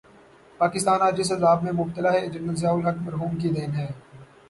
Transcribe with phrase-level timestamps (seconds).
[0.57, 3.87] پاکستان آج جس عذاب میں مبتلا ہے، یہ جنرل ضیاء الحق مرحوم کی دین ہے۔